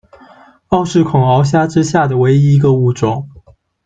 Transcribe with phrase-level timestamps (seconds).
[0.69, 3.29] 奥氏恐螯虾之下的唯一一个物种。